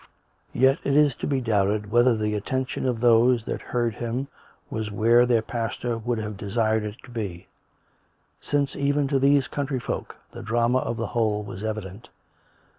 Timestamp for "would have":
5.95-6.37